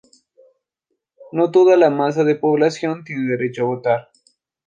[1.31, 4.11] No toda la masa de población tiene derecho a votar.